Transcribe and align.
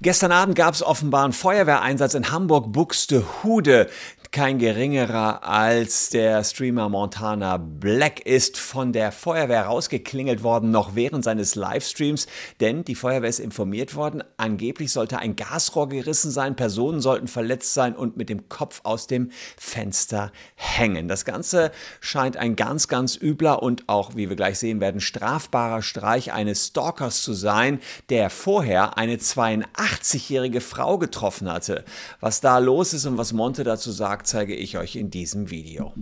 Gestern 0.00 0.32
Abend 0.32 0.56
gab 0.56 0.74
es 0.74 0.82
offenbar 0.82 1.24
einen 1.24 1.32
Feuerwehreinsatz 1.32 2.14
in 2.14 2.30
Hamburg-Buxtehude. 2.30 3.88
Kein 4.32 4.58
geringerer 4.58 5.46
als 5.46 6.08
der 6.08 6.42
Streamer 6.42 6.88
Montana 6.88 7.58
Black 7.58 8.20
ist 8.20 8.56
von 8.56 8.94
der 8.94 9.12
Feuerwehr 9.12 9.66
rausgeklingelt 9.66 10.42
worden, 10.42 10.70
noch 10.70 10.94
während 10.94 11.22
seines 11.22 11.54
Livestreams, 11.54 12.26
denn 12.58 12.82
die 12.82 12.94
Feuerwehr 12.94 13.28
ist 13.28 13.40
informiert 13.40 13.94
worden, 13.94 14.24
angeblich 14.38 14.90
sollte 14.90 15.18
ein 15.18 15.36
Gasrohr 15.36 15.90
gerissen 15.90 16.30
sein, 16.30 16.56
Personen 16.56 17.02
sollten 17.02 17.28
verletzt 17.28 17.74
sein 17.74 17.94
und 17.94 18.16
mit 18.16 18.30
dem 18.30 18.48
Kopf 18.48 18.80
aus 18.84 19.06
dem 19.06 19.30
Fenster 19.58 20.32
hängen. 20.54 21.08
Das 21.08 21.26
Ganze 21.26 21.70
scheint 22.00 22.38
ein 22.38 22.56
ganz, 22.56 22.88
ganz 22.88 23.18
übler 23.20 23.62
und 23.62 23.86
auch, 23.90 24.16
wie 24.16 24.30
wir 24.30 24.36
gleich 24.36 24.58
sehen 24.58 24.80
werden, 24.80 25.02
strafbarer 25.02 25.82
Streich 25.82 26.32
eines 26.32 26.68
Stalkers 26.68 27.22
zu 27.22 27.34
sein, 27.34 27.80
der 28.08 28.30
vorher 28.30 28.96
eine 28.96 29.16
82-jährige 29.16 30.62
Frau 30.62 30.96
getroffen 30.96 31.52
hatte. 31.52 31.84
Was 32.20 32.40
da 32.40 32.56
los 32.56 32.94
ist 32.94 33.04
und 33.04 33.18
was 33.18 33.34
Monte 33.34 33.62
dazu 33.62 33.90
sagt, 33.90 34.21
zeige 34.24 34.54
ich 34.54 34.78
euch 34.78 34.96
in 34.96 35.10
diesem 35.10 35.50
Video. 35.50 35.92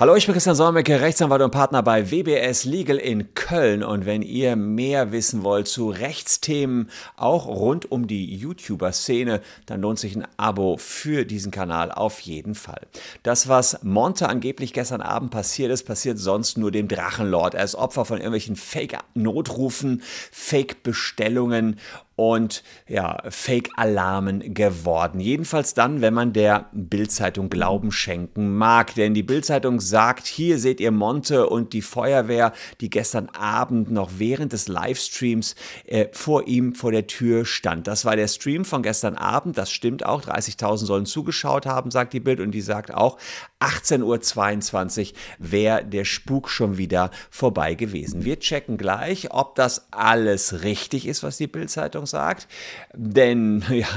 Hallo, 0.00 0.16
ich 0.16 0.26
bin 0.26 0.32
Christian 0.32 0.56
Solmecke, 0.56 1.00
Rechtsanwalt 1.00 1.40
und 1.40 1.52
Partner 1.52 1.80
bei 1.80 2.10
WBS 2.10 2.64
Legal 2.64 2.96
in 2.96 3.32
Köln. 3.34 3.84
Und 3.84 4.06
wenn 4.06 4.22
ihr 4.22 4.56
mehr 4.56 5.12
wissen 5.12 5.44
wollt 5.44 5.68
zu 5.68 5.88
Rechtsthemen, 5.88 6.90
auch 7.16 7.46
rund 7.46 7.92
um 7.92 8.08
die 8.08 8.34
YouTuber-Szene, 8.34 9.40
dann 9.66 9.80
lohnt 9.80 10.00
sich 10.00 10.16
ein 10.16 10.26
Abo 10.36 10.78
für 10.78 11.24
diesen 11.24 11.52
Kanal 11.52 11.92
auf 11.92 12.18
jeden 12.18 12.56
Fall. 12.56 12.80
Das, 13.22 13.46
was 13.46 13.84
Monte 13.84 14.28
angeblich 14.28 14.72
gestern 14.72 15.00
Abend 15.00 15.30
passiert 15.30 15.70
ist, 15.70 15.84
passiert 15.84 16.18
sonst 16.18 16.58
nur 16.58 16.72
dem 16.72 16.88
Drachenlord. 16.88 17.54
Er 17.54 17.62
ist 17.62 17.76
Opfer 17.76 18.04
von 18.04 18.16
irgendwelchen 18.16 18.56
Fake-Notrufen, 18.56 20.02
Fake-Bestellungen 20.32 21.78
und 22.16 22.62
ja, 22.88 23.22
Fake-Alarmen 23.28 24.54
geworden. 24.54 25.20
Jedenfalls 25.20 25.74
dann, 25.74 26.00
wenn 26.00 26.14
man 26.14 26.32
der 26.32 26.68
Bildzeitung 26.72 27.50
Glauben 27.50 27.92
schenken 27.92 28.54
mag. 28.56 28.94
Denn 28.94 29.14
die 29.14 29.22
Bildzeitung 29.22 29.80
sagt, 29.80 30.26
hier 30.26 30.58
seht 30.58 30.80
ihr 30.80 30.90
Monte 30.90 31.48
und 31.48 31.72
die 31.72 31.82
Feuerwehr, 31.82 32.52
die 32.80 32.90
gestern 32.90 33.28
Abend 33.30 33.90
noch 33.90 34.12
während 34.18 34.52
des 34.52 34.68
Livestreams 34.68 35.56
äh, 35.86 36.06
vor 36.12 36.46
ihm 36.46 36.74
vor 36.74 36.92
der 36.92 37.06
Tür 37.06 37.44
stand. 37.44 37.86
Das 37.86 38.04
war 38.04 38.16
der 38.16 38.28
Stream 38.28 38.64
von 38.64 38.82
gestern 38.82 39.16
Abend, 39.16 39.58
das 39.58 39.70
stimmt 39.70 40.06
auch. 40.06 40.22
30.000 40.22 40.76
sollen 40.84 41.06
zugeschaut 41.06 41.66
haben, 41.66 41.90
sagt 41.90 42.12
die 42.12 42.20
Bild. 42.20 42.40
Und 42.40 42.52
die 42.52 42.60
sagt 42.60 42.92
auch, 42.94 43.18
18.22 43.64 45.12
Uhr 45.12 45.16
wäre 45.38 45.84
der 45.84 46.04
Spuk 46.04 46.50
schon 46.50 46.76
wieder 46.76 47.10
vorbei 47.30 47.74
gewesen. 47.74 48.24
Wir 48.24 48.38
checken 48.38 48.76
gleich, 48.76 49.32
ob 49.32 49.54
das 49.54 49.86
alles 49.90 50.62
richtig 50.62 51.06
ist, 51.06 51.22
was 51.22 51.38
die 51.38 51.46
Bildzeitung 51.46 52.04
sagt. 52.04 52.46
Denn 52.92 53.64
ja, 53.70 53.88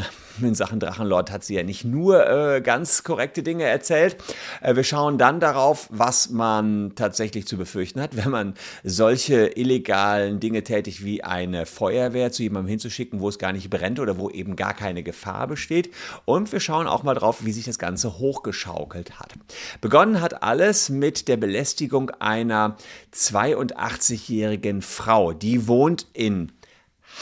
in 0.42 0.56
Sachen 0.56 0.80
Drachenlord 0.80 1.32
hat 1.32 1.44
sie 1.44 1.56
ja 1.56 1.64
nicht 1.64 1.84
nur 1.84 2.28
äh, 2.30 2.62
ganz 2.62 3.04
korrekte 3.04 3.44
Dinge 3.44 3.64
erzählt. 3.64 4.18
Äh, 4.62 4.76
wir 4.76 4.84
schauen 4.84 5.18
dann 5.18 5.40
darauf, 5.40 5.88
was 5.92 6.30
man 6.30 6.94
tatsächlich 6.96 7.46
zu 7.48 7.58
befürchten 7.58 8.02
hat, 8.02 8.16
wenn 8.16 8.30
man 8.30 8.54
solche 8.84 9.48
illegalen 9.48 10.40
Dinge 10.40 10.64
tätigt 10.64 11.04
wie 11.04 11.24
eine 11.24 11.66
Feuerwehr 11.66 12.32
zu 12.32 12.44
jemandem 12.44 12.70
hinzuschicken, 12.70 13.20
wo 13.20 13.30
es 13.30 13.40
gar 13.40 13.52
nicht 13.52 13.70
brennt 13.70 14.00
oder 14.00 14.18
wo 14.18 14.30
eben 14.30 14.56
gar 14.56 14.74
keine 14.74 15.04
Gefahr 15.04 15.48
besteht. 15.48 15.94
Und 16.26 16.52
wir 16.52 16.60
schauen 16.60 16.88
auch 16.88 17.04
mal 17.04 17.16
drauf, 17.16 17.44
wie 17.44 17.52
sich 17.52 17.66
das 17.66 17.80
Ganze 17.80 18.18
hochgeschaukelt 18.20 19.20
hat. 19.20 19.34
Begonnen 19.82 20.22
hat 20.22 20.44
alles 20.44 20.90
mit 20.90 21.28
der 21.28 21.38
Belästigung 21.38 22.10
einer 22.20 22.78
82-jährigen 23.14 24.82
Frau. 24.82 25.34
Die 25.34 25.68
wohnt 25.68 26.08
in 26.14 26.52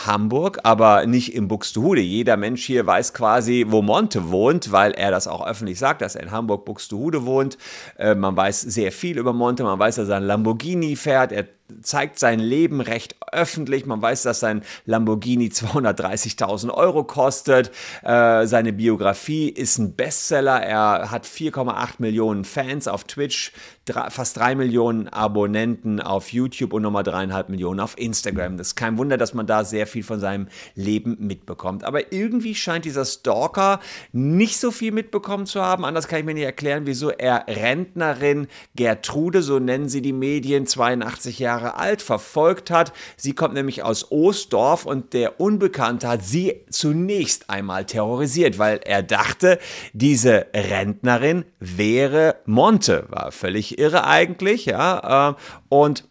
Hamburg, 0.06 0.60
aber 0.64 1.06
nicht 1.06 1.34
in 1.34 1.48
Buxtehude. 1.48 2.02
Jeder 2.02 2.38
Mensch 2.38 2.66
hier 2.66 2.86
weiß 2.86 3.14
quasi, 3.14 3.66
wo 3.70 3.82
Monte 3.82 4.30
wohnt, 4.30 4.72
weil 4.72 4.92
er 4.92 5.12
das 5.12 5.28
auch 5.28 5.46
öffentlich 5.46 5.80
sagt, 5.80 6.02
dass 6.02 6.16
er 6.16 6.24
in 6.24 6.32
Hamburg 6.32 6.66
Buxtehude 6.66 7.26
wohnt. 7.26 7.58
Äh, 7.98 8.16
man 8.16 8.36
weiß 8.36 8.62
sehr 8.62 8.92
viel 8.92 9.18
über 9.18 9.32
Monte, 9.32 9.64
man 9.64 9.80
weiß, 9.80 9.96
dass 9.96 10.10
er 10.10 10.18
ein 10.18 10.24
Lamborghini 10.24 10.96
fährt, 10.96 11.32
er 11.32 11.48
zeigt 11.82 12.20
sein 12.20 12.40
Leben 12.40 12.82
recht 12.82 13.16
öffentlich. 13.32 13.86
Man 13.86 14.02
weiß, 14.02 14.24
dass 14.24 14.40
sein 14.40 14.62
Lamborghini 14.86 15.48
230.000 15.48 16.72
Euro 16.72 17.04
kostet. 17.04 17.72
Äh, 18.04 18.46
seine 18.46 18.74
Biografie 18.74 19.50
ist 19.50 19.78
ein 19.78 19.96
Bestseller. 19.96 20.62
Er 20.62 21.12
hat 21.12 21.26
4,8 21.26 21.96
Millionen 22.00 22.46
Fans 22.46 22.88
auf 22.88 23.04
Twitch, 23.04 23.52
drei, 23.86 24.10
fast 24.10 24.38
3 24.38 24.56
Millionen 24.56 25.08
Abonnenten 25.08 26.00
auf 26.00 26.32
YouTube 26.32 26.74
und 26.74 26.82
nochmal 26.84 27.04
dreieinhalb 27.04 27.50
Millionen 27.50 27.80
auf 27.80 27.98
Instagram. 27.98 28.58
Das 28.58 28.68
ist 28.68 28.76
kein 28.76 28.98
Wunder, 28.98 29.18
dass 29.18 29.34
man 29.34 29.48
da 29.48 29.64
sehr 29.64 29.88
viel 29.88 30.04
von 30.04 30.20
seinem 30.20 30.48
Leben 30.76 31.18
mitbekommt. 31.20 31.84
Aber 31.84 32.14
irgendwie 32.14 32.56
scheint 32.56 32.86
dieser 32.86 33.06
Stalker 33.06 33.80
nicht 34.12 34.60
so 34.60 34.72
viel 34.72 34.92
mitbekommen 34.92 35.46
zu 35.46 35.62
haben. 35.62 35.84
Anders 35.84 36.08
kann 36.08 36.20
ich 36.20 36.26
mir 36.26 36.34
nicht 36.34 36.44
erklären, 36.44 36.86
wieso 36.86 37.10
er 37.10 37.46
Rentnerin 37.48 38.48
Gertrude, 38.76 39.42
so 39.42 39.60
nennen 39.60 39.90
sie 39.90 40.02
die 40.02 40.14
Medien, 40.14 40.68
82 40.68 41.40
Jahre 41.40 41.55
Jahre 41.56 41.76
alt, 41.76 42.02
verfolgt 42.02 42.70
hat. 42.70 42.94
Sie 43.18 43.34
kommt 43.34 43.54
nämlich 43.54 43.84
aus 43.84 44.12
Ostdorf 44.12 44.86
und 44.86 45.14
der 45.14 45.40
Unbekannte 45.40 46.08
hat 46.08 46.24
sie 46.24 46.66
zunächst 46.70 47.50
einmal 47.50 47.86
terrorisiert, 47.86 48.60
weil 48.60 48.80
er 48.84 49.04
dachte, 49.04 49.60
diese 49.94 50.48
Rentnerin 50.54 51.46
wäre 51.60 52.38
Monte. 52.46 53.06
War 53.10 53.32
völlig 53.32 53.80
irre 53.80 54.06
eigentlich, 54.06 54.66
ja. 54.66 55.32
Äh, 55.32 55.36
und 55.70 56.08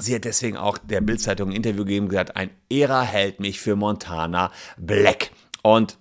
Sie 0.00 0.14
hat 0.14 0.24
deswegen 0.24 0.56
auch 0.56 0.78
der 0.78 1.00
Bildzeitung 1.00 1.50
ein 1.50 1.56
Interview 1.56 1.84
gegeben 1.84 2.04
und 2.04 2.10
gesagt, 2.10 2.36
ein 2.36 2.50
Ära 2.70 3.02
hält 3.02 3.40
mich 3.40 3.58
für 3.58 3.74
Montana 3.74 4.52
Black. 4.76 5.32
Und 5.62 5.98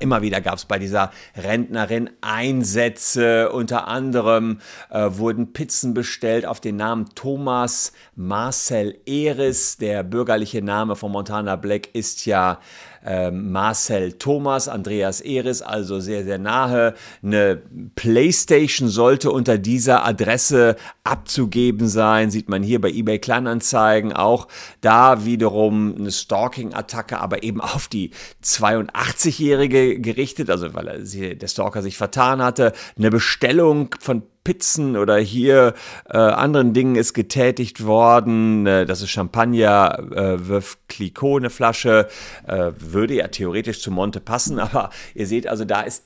immer 0.00 0.22
wieder 0.22 0.40
gab 0.40 0.56
es 0.56 0.64
bei 0.64 0.78
dieser 0.78 1.10
Rentnerin 1.36 2.10
Einsätze. 2.20 3.50
Unter 3.50 3.88
anderem 3.88 4.60
äh, 4.90 5.08
wurden 5.12 5.52
Pizzen 5.52 5.94
bestellt 5.94 6.46
auf 6.46 6.60
den 6.60 6.76
Namen 6.76 7.06
Thomas 7.14 7.92
Marcel 8.14 8.98
Eris. 9.06 9.76
Der 9.78 10.02
bürgerliche 10.02 10.62
Name 10.62 10.96
von 10.96 11.12
Montana 11.12 11.56
Black 11.56 11.94
ist 11.94 12.26
ja 12.26 12.60
äh, 13.04 13.30
Marcel 13.30 14.12
Thomas, 14.12 14.68
Andreas 14.68 15.20
Eris, 15.20 15.62
also 15.62 16.00
sehr, 16.00 16.24
sehr 16.24 16.38
nahe. 16.38 16.94
Eine 17.22 17.62
Playstation 17.94 18.88
sollte 18.88 19.30
unter 19.30 19.58
dieser 19.58 20.04
Adresse 20.04 20.76
abzugeben 21.04 21.88
sein, 21.88 22.30
sieht 22.30 22.48
man 22.48 22.62
hier 22.62 22.80
bei 22.80 22.90
eBay 22.90 23.18
Kleinanzeigen 23.18 24.12
auch. 24.12 24.48
Da 24.80 25.24
wiederum 25.24 25.94
eine 25.96 26.10
Stalking-Attacke, 26.10 27.18
aber 27.18 27.42
eben 27.42 27.60
auf 27.60 27.88
die 27.88 28.10
82-Jährige 28.44 30.00
gerichtet, 30.00 30.50
also 30.50 30.72
weil 30.74 30.88
er, 30.88 31.34
der 31.34 31.48
Stalker 31.48 31.82
sich 31.82 31.96
vertan 31.96 32.42
hatte. 32.42 32.72
Eine 32.96 33.10
Bestellung 33.10 33.94
von 34.00 34.22
Pizzen 34.44 34.96
oder 34.96 35.18
hier 35.18 35.74
äh, 36.08 36.16
anderen 36.16 36.72
Dingen 36.72 36.96
ist 36.96 37.14
getätigt 37.14 37.84
worden. 37.84 38.66
Äh, 38.66 38.86
das 38.86 39.02
ist 39.02 39.10
Champagner, 39.10 39.98
äh, 40.12 40.48
Veuve 40.48 40.76
Clicquot, 40.88 41.38
eine 41.38 41.50
Flasche. 41.50 42.08
Äh, 42.46 42.72
würde 42.78 43.14
ja 43.14 43.28
theoretisch 43.28 43.80
zu 43.80 43.90
Monte 43.90 44.20
passen, 44.20 44.58
aber 44.60 44.90
ihr 45.14 45.26
seht 45.26 45.46
also, 45.46 45.64
da 45.64 45.82
ist 45.82 46.04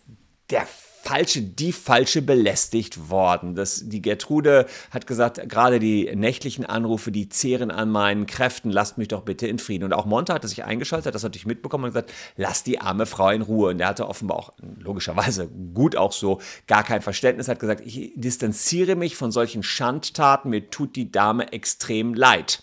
der 0.51 0.67
falsche, 1.05 1.43
die 1.43 1.73
falsche 1.73 2.23
belästigt 2.23 3.11
worden. 3.11 3.55
Das, 3.55 3.83
die 3.85 4.01
Gertrude 4.01 4.67
hat 4.91 5.07
gesagt, 5.07 5.49
gerade 5.49 5.79
die 5.79 6.11
nächtlichen 6.15 6.65
Anrufe, 6.65 7.13
die 7.13 7.29
zehren 7.29 7.71
an 7.71 7.91
meinen 7.91 8.27
Kräften, 8.27 8.71
lasst 8.71 8.97
mich 8.97 9.09
doch 9.09 9.23
bitte 9.23 9.47
in 9.47 9.59
Frieden. 9.59 9.85
Und 9.85 9.93
auch 9.93 10.07
Monte 10.07 10.33
hatte 10.33 10.49
sich 10.49 10.65
eingeschaltet, 10.65 11.15
das 11.15 11.23
hatte 11.23 11.37
ich 11.37 11.47
mitbekommen 11.47 11.85
und 11.85 11.91
gesagt, 11.91 12.13
lasst 12.37 12.67
die 12.67 12.81
arme 12.81 13.07
Frau 13.07 13.31
in 13.31 13.43
Ruhe. 13.43 13.71
Und 13.71 13.81
er 13.81 13.89
hatte 13.89 14.09
offenbar 14.09 14.39
auch, 14.39 14.53
logischerweise 14.79 15.49
gut 15.75 15.95
auch 15.97 16.13
so, 16.13 16.41
gar 16.67 16.85
kein 16.85 17.03
Verständnis, 17.03 17.49
hat 17.49 17.61
gesagt, 17.61 17.83
ich 17.85 18.13
distanziere 18.15 18.97
mich 18.97 19.17
von 19.17 19.31
solchen 19.31 19.63
Schandtaten, 19.63 20.51
mir 20.51 20.71
tut 20.71 20.97
die 20.97 21.13
Dame 21.13 21.53
extrem 21.53 22.15
leid. 22.15 22.63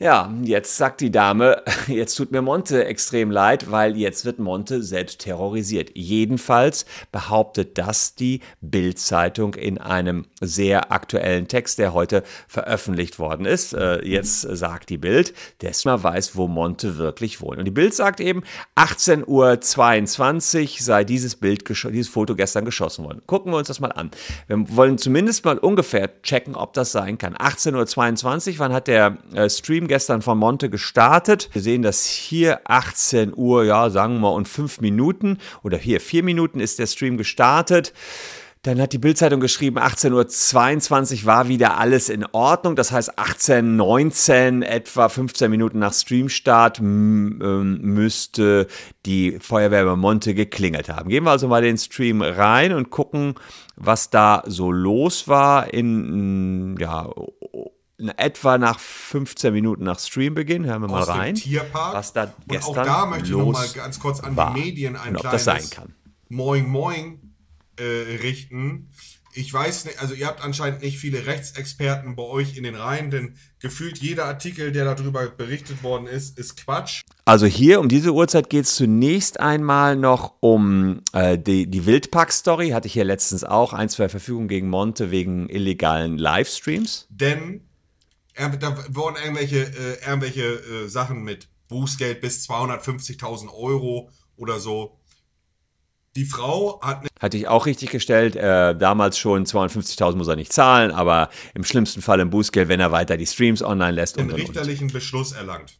Ja, 0.00 0.34
jetzt 0.42 0.76
sagt 0.76 1.02
die 1.02 1.12
Dame, 1.12 1.62
jetzt 1.86 2.16
tut 2.16 2.32
mir 2.32 2.42
Monte 2.42 2.84
extrem 2.84 3.30
leid, 3.30 3.70
weil 3.70 3.96
jetzt 3.96 4.24
wird 4.24 4.40
Monte 4.40 4.82
selbst 4.82 5.20
terrorisiert. 5.20 5.92
Jedenfalls 5.94 6.84
behauptet 7.12 7.78
das 7.78 8.16
die 8.16 8.40
Bild-Zeitung 8.60 9.54
in 9.54 9.78
einem 9.78 10.26
sehr 10.40 10.90
aktuellen 10.90 11.46
Text, 11.46 11.78
der 11.78 11.94
heute 11.94 12.24
veröffentlicht 12.48 13.20
worden 13.20 13.46
ist. 13.46 13.72
Äh, 13.72 14.04
jetzt 14.04 14.40
sagt 14.40 14.90
die 14.90 14.98
Bild, 14.98 15.32
dass 15.60 15.84
man 15.84 16.02
weiß, 16.02 16.34
wo 16.34 16.48
Monte 16.48 16.98
wirklich 16.98 17.40
wohnt. 17.40 17.60
Und 17.60 17.64
die 17.64 17.70
Bild 17.70 17.94
sagt 17.94 18.18
eben, 18.18 18.42
18.22 18.74 20.62
Uhr 20.62 20.68
sei 20.80 21.04
dieses 21.04 21.36
Bild, 21.36 21.68
dieses 21.68 22.08
Foto 22.08 22.34
gestern 22.34 22.64
geschossen 22.64 23.04
worden. 23.04 23.22
Gucken 23.28 23.52
wir 23.52 23.58
uns 23.58 23.68
das 23.68 23.78
mal 23.78 23.92
an. 23.92 24.10
Wir 24.48 24.56
wollen 24.74 24.98
zumindest 24.98 25.44
mal 25.44 25.56
ungefähr 25.56 26.20
checken, 26.22 26.56
ob 26.56 26.72
das 26.72 26.90
sein 26.90 27.16
kann. 27.16 27.36
18.22 27.36 28.54
Uhr, 28.54 28.58
wann 28.58 28.72
hat 28.72 28.88
der 28.88 29.18
äh, 29.32 29.48
Stream 29.48 29.83
Stream 29.84 29.88
gestern 29.88 30.22
von 30.22 30.38
Monte 30.38 30.70
gestartet. 30.70 31.50
Wir 31.52 31.62
sehen 31.62 31.82
das 31.82 32.06
hier 32.06 32.60
18 32.64 33.32
Uhr, 33.36 33.64
ja, 33.64 33.90
sagen 33.90 34.20
wir 34.20 34.32
und 34.32 34.48
5 34.48 34.80
Minuten 34.80 35.38
oder 35.62 35.76
hier 35.76 36.00
4 36.00 36.22
Minuten 36.22 36.60
ist 36.60 36.78
der 36.78 36.86
Stream 36.86 37.16
gestartet. 37.16 37.92
Dann 38.62 38.80
hat 38.80 38.94
die 38.94 38.98
Bildzeitung 38.98 39.40
geschrieben, 39.40 39.78
18.22 39.78 41.20
Uhr 41.20 41.26
war 41.26 41.48
wieder 41.48 41.78
alles 41.78 42.08
in 42.08 42.24
Ordnung. 42.32 42.76
Das 42.76 42.92
heißt, 42.92 43.18
18.19 43.18 44.64
etwa 44.64 45.10
15 45.10 45.50
Minuten 45.50 45.80
nach 45.80 45.92
Streamstart, 45.92 46.78
ähm, 46.78 47.78
müsste 47.82 48.66
die 49.04 49.38
Feuerwehr 49.38 49.84
bei 49.84 49.96
Monte 49.96 50.34
geklingelt 50.34 50.88
haben. 50.88 51.10
Gehen 51.10 51.24
wir 51.24 51.32
also 51.32 51.46
mal 51.46 51.60
den 51.60 51.76
Stream 51.76 52.22
rein 52.22 52.72
und 52.72 52.88
gucken, 52.88 53.34
was 53.76 54.08
da 54.08 54.42
so 54.46 54.72
los 54.72 55.28
war 55.28 55.74
in, 55.74 56.76
ja, 56.80 57.10
etwa 58.10 58.58
nach 58.58 58.78
15 58.78 59.52
Minuten 59.52 59.84
nach 59.84 59.98
Streambeginn. 59.98 60.64
Hören 60.64 60.82
wir 60.82 60.88
mal 60.88 61.02
rein. 61.02 61.34
Tierpark. 61.34 61.94
Was 61.94 62.12
da 62.12 62.32
gestern 62.46 62.70
Und 62.70 62.78
auch 62.78 62.84
da 62.84 63.06
möchte 63.06 63.26
ich 63.26 63.32
noch 63.32 63.52
mal 63.52 63.68
ganz 63.68 64.00
kurz 64.00 64.20
an 64.20 64.36
die 64.36 64.60
Medien 64.60 64.96
ein 64.96 65.16
und 65.16 65.24
ob 65.24 65.30
das 65.30 65.44
sein 65.44 65.68
kann. 65.70 65.94
Moin 66.28 66.68
Moin 66.68 67.34
äh, 67.76 68.16
richten. 68.22 68.90
Ich 69.36 69.52
weiß 69.52 69.86
nicht, 69.86 70.00
also 70.00 70.14
ihr 70.14 70.28
habt 70.28 70.44
anscheinend 70.44 70.82
nicht 70.82 70.98
viele 70.98 71.26
Rechtsexperten 71.26 72.14
bei 72.14 72.22
euch 72.22 72.56
in 72.56 72.62
den 72.62 72.76
Reihen, 72.76 73.10
denn 73.10 73.34
gefühlt 73.58 73.98
jeder 73.98 74.26
Artikel, 74.26 74.70
der 74.70 74.94
darüber 74.94 75.26
berichtet 75.26 75.82
worden 75.82 76.06
ist, 76.06 76.38
ist 76.38 76.56
Quatsch. 76.56 77.02
Also 77.24 77.46
hier 77.46 77.80
um 77.80 77.88
diese 77.88 78.12
Uhrzeit 78.12 78.48
geht 78.48 78.66
es 78.66 78.76
zunächst 78.76 79.40
einmal 79.40 79.96
noch 79.96 80.34
um 80.38 81.00
äh, 81.12 81.36
die, 81.36 81.68
die 81.68 81.84
Wildpark-Story. 81.84 82.70
Hatte 82.70 82.86
ich 82.86 82.92
hier 82.92 83.04
letztens 83.04 83.42
auch 83.42 83.72
ein, 83.72 83.88
zwei 83.88 84.08
Verfügungen 84.08 84.46
gegen 84.46 84.68
Monte 84.68 85.10
wegen 85.10 85.48
illegalen 85.48 86.16
Livestreams. 86.16 87.08
Denn 87.10 87.62
da 88.36 88.94
wurden 88.94 89.16
irgendwelche, 89.16 89.62
äh, 89.62 90.06
irgendwelche 90.06 90.42
äh, 90.42 90.88
Sachen 90.88 91.22
mit 91.22 91.48
Bußgeld 91.68 92.20
bis 92.20 92.48
250.000 92.48 93.52
Euro 93.52 94.10
oder 94.36 94.58
so. 94.58 94.98
Die 96.16 96.24
Frau 96.24 96.80
hat. 96.80 97.02
Ne 97.02 97.08
Hatte 97.20 97.36
ich 97.36 97.48
auch 97.48 97.66
richtig 97.66 97.90
gestellt. 97.90 98.36
Äh, 98.36 98.76
damals 98.76 99.18
schon 99.18 99.44
250.000 99.46 100.14
muss 100.14 100.28
er 100.28 100.36
nicht 100.36 100.52
zahlen, 100.52 100.92
aber 100.92 101.28
im 101.54 101.64
schlimmsten 101.64 102.02
Fall 102.02 102.20
im 102.20 102.30
Bußgeld, 102.30 102.68
wenn 102.68 102.78
er 102.78 102.92
weiter 102.92 103.16
die 103.16 103.26
Streams 103.26 103.62
online 103.62 103.92
lässt. 103.92 104.18
Einen 104.18 104.30
richterlichen 104.30 104.88
und. 104.88 104.92
Beschluss 104.92 105.32
erlangt. 105.32 105.78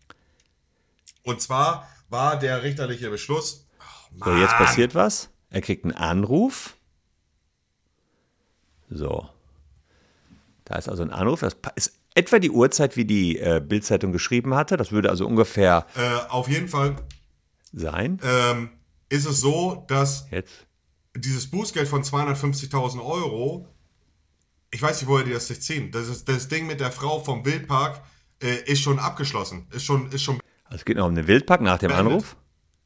Und 1.23 1.41
zwar 1.41 1.89
war 2.09 2.39
der 2.39 2.63
richterliche 2.63 3.11
Beschluss. 3.11 3.67
Oh, 4.21 4.25
so, 4.25 4.37
jetzt 4.37 4.57
passiert 4.57 4.95
was. 4.95 5.31
Er 5.51 5.61
kriegt 5.61 5.85
einen 5.85 5.95
Anruf. 5.95 6.77
So. 8.91 9.29
Da 10.65 10.77
ist 10.77 10.89
also 10.89 11.03
ein 11.03 11.11
Anruf. 11.11 11.41
Das 11.41 11.57
ist 11.77 11.93
etwa 12.15 12.39
die 12.39 12.51
Uhrzeit, 12.51 12.97
wie 12.97 13.05
die 13.05 13.39
äh, 13.39 13.61
Bildzeitung 13.65 14.13
geschrieben 14.13 14.55
hatte. 14.55 14.77
Das 14.77 14.93
würde 14.93 15.11
also 15.11 15.27
ungefähr. 15.27 15.87
Äh, 15.97 16.31
auf 16.31 16.49
jeden 16.49 16.69
Fall. 16.69 16.97
Sein. 17.73 18.21
Ähm, 18.23 18.71
ist 19.09 19.27
es 19.27 19.41
so, 19.41 19.85
dass 19.89 20.27
Jetzt? 20.31 20.67
dieses 21.17 21.51
Bußgeld 21.51 21.89
von 21.89 22.03
250.000 22.03 23.05
Euro, 23.05 23.69
ich 24.71 24.81
weiß 24.81 25.01
nicht, 25.01 25.09
woher 25.09 25.25
die 25.25 25.33
das 25.33 25.49
sich 25.49 25.61
ziehen. 25.61 25.91
Das, 25.91 26.09
ist, 26.09 26.29
das 26.29 26.49
Ding 26.49 26.67
mit 26.67 26.81
der 26.81 26.93
Frau 26.93 27.21
vom 27.21 27.45
Wildpark 27.45 28.01
äh, 28.43 28.55
ist 28.67 28.81
schon 28.81 28.99
abgeschlossen. 28.99 29.67
Ist 29.73 29.85
schon, 29.85 30.11
ist 30.11 30.23
schon. 30.23 30.39
Also 30.65 30.77
es 30.77 30.85
geht 30.85 30.97
noch 30.97 31.07
um 31.07 31.15
den 31.15 31.27
Wildpark 31.27 31.61
nach 31.63 31.79
dem 31.79 31.89
beendet. 31.89 32.13
Anruf? 32.13 32.37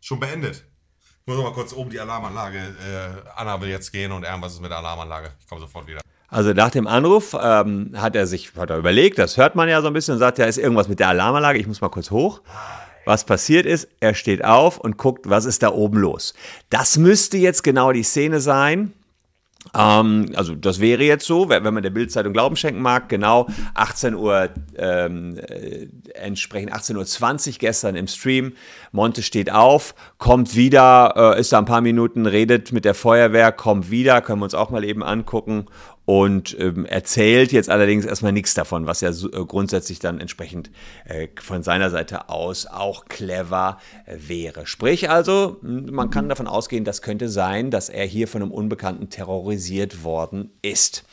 Schon 0.00 0.20
beendet. 0.20 0.64
Ich 1.00 1.26
muss 1.26 1.36
noch 1.36 1.44
mal 1.44 1.52
kurz 1.52 1.74
oben 1.74 1.90
die 1.90 2.00
Alarmanlage. 2.00 2.58
Äh, 2.58 3.28
Anna 3.36 3.60
will 3.60 3.68
jetzt 3.68 3.92
gehen 3.92 4.12
und 4.12 4.24
irgendwas 4.24 4.54
ist 4.54 4.60
mit 4.60 4.70
der 4.70 4.78
Alarmanlage. 4.78 5.34
Ich 5.38 5.46
komme 5.46 5.60
sofort 5.60 5.86
wieder. 5.86 6.00
Also 6.28 6.52
nach 6.52 6.70
dem 6.70 6.86
Anruf 6.86 7.34
ähm, 7.40 7.92
hat 7.96 8.14
er 8.14 8.26
sich 8.26 8.52
hat 8.56 8.68
er 8.70 8.76
überlegt, 8.76 9.18
das 9.18 9.38
hört 9.38 9.54
man 9.54 9.68
ja 9.68 9.80
so 9.80 9.86
ein 9.86 9.94
bisschen 9.94 10.14
und 10.14 10.20
sagt, 10.20 10.38
ja, 10.38 10.44
ist 10.44 10.58
irgendwas 10.58 10.88
mit 10.88 11.00
der 11.00 11.08
Alarmanlage, 11.08 11.58
ich 11.58 11.66
muss 11.66 11.80
mal 11.80 11.88
kurz 11.88 12.10
hoch. 12.10 12.42
Was 13.06 13.24
passiert 13.24 13.64
ist, 13.64 13.88
er 14.00 14.12
steht 14.12 14.44
auf 14.44 14.78
und 14.78 14.98
guckt, 14.98 15.30
was 15.30 15.46
ist 15.46 15.62
da 15.62 15.72
oben 15.72 15.98
los. 15.98 16.34
Das 16.68 16.98
müsste 16.98 17.38
jetzt 17.38 17.64
genau 17.64 17.92
die 17.92 18.02
Szene 18.02 18.40
sein. 18.40 18.92
Ähm, 19.74 20.30
also 20.34 20.54
das 20.54 20.80
wäre 20.80 21.02
jetzt 21.04 21.26
so, 21.26 21.48
wenn 21.48 21.62
man 21.62 21.82
der 21.82 21.90
Bildzeitung 21.90 22.34
Glauben 22.34 22.56
schenken 22.56 22.82
mag, 22.82 23.08
genau 23.08 23.48
18 23.74 24.14
Uhr, 24.14 24.50
ähm, 24.76 25.38
äh, 25.38 25.88
entsprechend 26.14 26.74
18.20 26.74 27.52
Uhr 27.52 27.58
gestern 27.58 27.96
im 27.96 28.06
Stream. 28.06 28.52
Monte 28.92 29.22
steht 29.22 29.50
auf, 29.50 29.94
kommt 30.18 30.54
wieder, 30.54 31.34
äh, 31.36 31.40
ist 31.40 31.52
da 31.52 31.58
ein 31.58 31.64
paar 31.64 31.80
Minuten, 31.80 32.26
redet 32.26 32.72
mit 32.72 32.84
der 32.84 32.94
Feuerwehr, 32.94 33.52
kommt 33.52 33.90
wieder, 33.90 34.20
können 34.20 34.40
wir 34.40 34.44
uns 34.44 34.54
auch 34.54 34.68
mal 34.68 34.84
eben 34.84 35.02
angucken 35.02 35.66
und 36.08 36.56
ähm, 36.58 36.86
erzählt 36.86 37.52
jetzt 37.52 37.68
allerdings 37.68 38.06
erstmal 38.06 38.32
nichts 38.32 38.54
davon, 38.54 38.86
was 38.86 39.02
ja 39.02 39.12
so, 39.12 39.30
äh, 39.30 39.44
grundsätzlich 39.44 39.98
dann 39.98 40.20
entsprechend 40.20 40.70
äh, 41.04 41.28
von 41.38 41.62
seiner 41.62 41.90
Seite 41.90 42.30
aus 42.30 42.64
auch 42.64 43.04
clever 43.10 43.76
äh, 44.06 44.16
wäre. 44.26 44.66
Sprich 44.66 45.10
also, 45.10 45.58
man 45.60 46.08
kann 46.08 46.30
davon 46.30 46.46
ausgehen, 46.46 46.84
das 46.84 47.02
könnte 47.02 47.28
sein, 47.28 47.70
dass 47.70 47.90
er 47.90 48.06
hier 48.06 48.26
von 48.26 48.40
einem 48.40 48.52
Unbekannten 48.52 49.10
terrorisiert 49.10 50.02
worden 50.02 50.50
ist. 50.62 51.04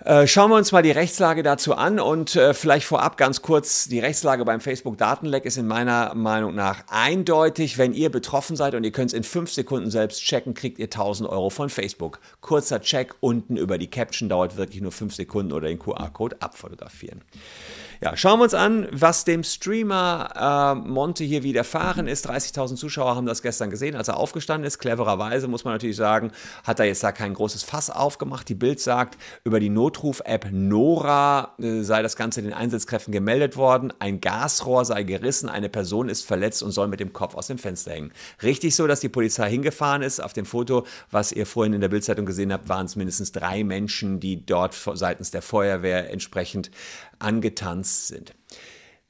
Äh, 0.00 0.26
schauen 0.26 0.50
wir 0.50 0.56
uns 0.56 0.72
mal 0.72 0.82
die 0.82 0.90
Rechtslage 0.90 1.44
dazu 1.44 1.74
an 1.74 2.00
und 2.00 2.34
äh, 2.34 2.52
vielleicht 2.52 2.84
vorab 2.84 3.16
ganz 3.16 3.42
kurz, 3.42 3.88
die 3.88 4.00
Rechtslage 4.00 4.44
beim 4.44 4.60
Facebook-Datenleck 4.60 5.44
ist 5.44 5.56
in 5.56 5.68
meiner 5.68 6.14
Meinung 6.16 6.54
nach 6.54 6.82
eindeutig. 6.88 7.78
Wenn 7.78 7.94
ihr 7.94 8.10
betroffen 8.10 8.56
seid 8.56 8.74
und 8.74 8.82
ihr 8.82 8.90
könnt 8.90 9.12
es 9.12 9.14
in 9.14 9.22
fünf 9.22 9.52
Sekunden 9.52 9.92
selbst 9.92 10.20
checken, 10.20 10.52
kriegt 10.52 10.80
ihr 10.80 10.86
1000 10.86 11.28
Euro 11.28 11.48
von 11.48 11.70
Facebook. 11.70 12.18
Kurzer 12.40 12.80
Check 12.80 13.14
unten 13.20 13.56
über 13.56 13.78
die 13.78 13.88
Caption 13.88 14.28
dauert 14.28 14.56
wirklich 14.56 14.82
nur 14.82 14.92
fünf 14.92 15.14
Sekunden 15.14 15.52
oder 15.52 15.68
den 15.68 15.78
QR-Code 15.78 16.36
abfotografieren. 16.40 17.22
Ja, 18.04 18.18
schauen 18.18 18.38
wir 18.38 18.44
uns 18.44 18.52
an, 18.52 18.86
was 18.90 19.24
dem 19.24 19.42
Streamer 19.42 20.74
äh, 20.76 20.86
Monte 20.86 21.24
hier 21.24 21.42
widerfahren 21.42 22.06
ist. 22.06 22.28
30.000 22.28 22.76
Zuschauer 22.76 23.16
haben 23.16 23.24
das 23.24 23.40
gestern 23.40 23.70
gesehen, 23.70 23.96
als 23.96 24.08
er 24.08 24.18
aufgestanden 24.18 24.66
ist. 24.66 24.78
Clevererweise 24.78 25.48
muss 25.48 25.64
man 25.64 25.72
natürlich 25.72 25.96
sagen, 25.96 26.30
hat 26.64 26.80
er 26.80 26.84
jetzt 26.84 27.02
da 27.02 27.12
kein 27.12 27.32
großes 27.32 27.62
Fass 27.62 27.88
aufgemacht. 27.88 28.46
Die 28.50 28.54
Bild 28.54 28.78
sagt, 28.78 29.16
über 29.42 29.58
die 29.58 29.70
Notruf-App 29.70 30.48
Nora 30.52 31.54
äh, 31.58 31.80
sei 31.80 32.02
das 32.02 32.14
Ganze 32.16 32.42
den 32.42 32.52
Einsatzkräften 32.52 33.10
gemeldet 33.10 33.56
worden. 33.56 33.90
Ein 34.00 34.20
Gasrohr 34.20 34.84
sei 34.84 35.02
gerissen, 35.04 35.48
eine 35.48 35.70
Person 35.70 36.10
ist 36.10 36.26
verletzt 36.26 36.62
und 36.62 36.72
soll 36.72 36.88
mit 36.88 37.00
dem 37.00 37.14
Kopf 37.14 37.34
aus 37.34 37.46
dem 37.46 37.56
Fenster 37.56 37.92
hängen. 37.92 38.12
Richtig 38.42 38.76
so, 38.76 38.86
dass 38.86 39.00
die 39.00 39.08
Polizei 39.08 39.48
hingefahren 39.48 40.02
ist. 40.02 40.22
Auf 40.22 40.34
dem 40.34 40.44
Foto, 40.44 40.84
was 41.10 41.32
ihr 41.32 41.46
vorhin 41.46 41.72
in 41.72 41.80
der 41.80 41.88
Bildzeitung 41.88 42.26
gesehen 42.26 42.52
habt, 42.52 42.68
waren 42.68 42.84
es 42.84 42.96
mindestens 42.96 43.32
drei 43.32 43.64
Menschen, 43.64 44.20
die 44.20 44.44
dort 44.44 44.74
seitens 44.92 45.30
der 45.30 45.40
Feuerwehr 45.40 46.10
entsprechend 46.10 46.70
angetanzt 47.18 48.08
sind. 48.08 48.34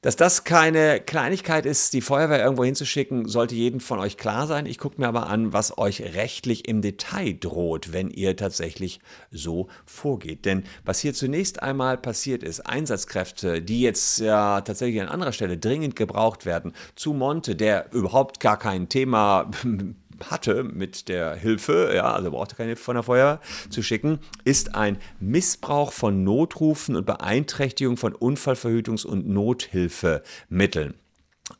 Dass 0.05 0.15
das 0.15 0.43
keine 0.43 0.99
Kleinigkeit 0.99 1.65
ist, 1.65 1.93
die 1.93 2.01
Feuerwehr 2.01 2.43
irgendwo 2.43 2.63
hinzuschicken, 2.63 3.27
sollte 3.27 3.55
jedem 3.55 3.79
von 3.79 3.97
euch 3.97 4.17
klar 4.17 4.45
sein. 4.45 4.67
Ich 4.67 4.77
gucke 4.77 5.01
mir 5.01 5.07
aber 5.07 5.25
an, 5.25 5.51
was 5.51 5.79
euch 5.79 5.99
rechtlich 6.13 6.67
im 6.67 6.83
Detail 6.83 7.33
droht, 7.33 7.91
wenn 7.91 8.11
ihr 8.11 8.37
tatsächlich 8.37 8.99
so 9.31 9.67
vorgeht. 9.87 10.45
Denn 10.45 10.63
was 10.83 10.99
hier 10.99 11.15
zunächst 11.15 11.63
einmal 11.63 11.97
passiert 11.97 12.43
ist, 12.43 12.59
Einsatzkräfte, 12.67 13.63
die 13.63 13.81
jetzt 13.81 14.19
ja 14.19 14.61
tatsächlich 14.61 15.01
an 15.01 15.07
anderer 15.07 15.31
Stelle 15.31 15.57
dringend 15.57 15.95
gebraucht 15.95 16.45
werden, 16.45 16.73
zu 16.93 17.13
Monte, 17.13 17.55
der 17.55 17.91
überhaupt 17.91 18.39
gar 18.39 18.59
kein 18.59 18.89
Thema 18.89 19.49
hatte 20.29 20.63
mit 20.63 21.07
der 21.07 21.35
Hilfe, 21.35 21.91
ja, 21.95 22.13
also 22.13 22.31
brauchte 22.31 22.55
keine 22.55 22.69
Hilfe 22.69 22.83
von 22.83 22.95
der 22.95 23.03
Feuerwehr 23.03 23.39
zu 23.69 23.81
schicken, 23.81 24.19
ist 24.43 24.75
ein 24.75 24.97
Missbrauch 25.19 25.91
von 25.91 26.23
Notrufen 26.23 26.95
und 26.95 27.05
Beeinträchtigung 27.05 27.97
von 27.97 28.13
Unfallverhütungs- 28.13 29.05
und 29.05 29.27
Nothilfemitteln. 29.27 30.95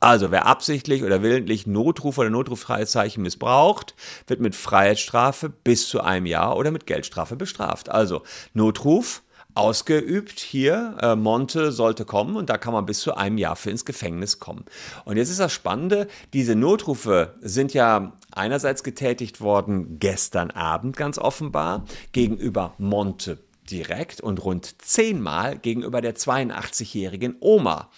Also 0.00 0.32
wer 0.32 0.46
absichtlich 0.46 1.04
oder 1.04 1.22
willentlich 1.22 1.66
Notruf 1.66 2.18
oder 2.18 2.28
Notrufzeichen 2.28 3.22
missbraucht, 3.22 3.94
wird 4.26 4.40
mit 4.40 4.56
Freiheitsstrafe 4.56 5.48
bis 5.48 5.88
zu 5.88 6.00
einem 6.00 6.26
Jahr 6.26 6.56
oder 6.56 6.72
mit 6.72 6.86
Geldstrafe 6.86 7.36
bestraft. 7.36 7.88
Also 7.88 8.22
Notruf 8.52 9.22
ausgeübt 9.56 10.38
hier. 10.40 10.96
Äh, 11.00 11.16
Monte 11.16 11.72
sollte 11.72 12.04
kommen 12.04 12.36
und 12.36 12.50
da 12.50 12.58
kann 12.58 12.72
man 12.72 12.86
bis 12.86 13.00
zu 13.00 13.16
einem 13.16 13.38
Jahr 13.38 13.56
für 13.56 13.70
ins 13.70 13.84
Gefängnis 13.84 14.38
kommen. 14.38 14.64
Und 15.04 15.16
jetzt 15.16 15.30
ist 15.30 15.40
das 15.40 15.52
Spannende, 15.52 16.08
diese 16.32 16.54
Notrufe 16.54 17.34
sind 17.40 17.74
ja 17.74 18.12
einerseits 18.32 18.84
getätigt 18.84 19.40
worden 19.40 19.98
gestern 19.98 20.50
Abend 20.50 20.96
ganz 20.96 21.18
offenbar 21.18 21.84
gegenüber 22.12 22.74
Monte 22.78 23.38
direkt 23.70 24.20
und 24.20 24.44
rund 24.44 24.80
zehnmal 24.82 25.58
gegenüber 25.58 26.00
der 26.00 26.14
82-jährigen 26.14 27.36
Oma. 27.40 27.90